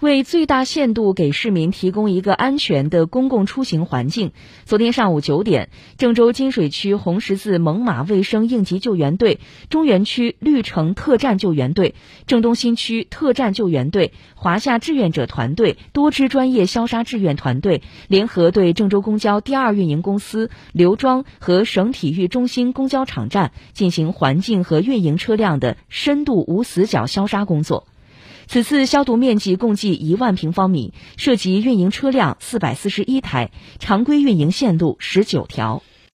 [0.00, 4.32] 为最大限度给市民提供一个安全的公共出行环境，
[4.66, 9.40] 昨天上午九点，郑州金水区红十字猛犸卫生应急救援队、
[9.70, 11.94] 中原区绿城特战救援队、
[12.26, 27.86] 郑东新区特战救援队、华夏志愿者团队多支专业消杀志愿团队联合对郑州公交第二运营公司刘庄和省体育中心公交场站进行环境和运营车辆的深度无死角消杀工作。
[28.48, 35.82] 此次消毒面积共计一万平方米，涉及运营车辆四百四十一台，常规运营线路十九条。